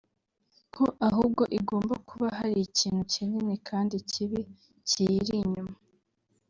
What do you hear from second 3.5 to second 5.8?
kandi kibi kiyiri inyuma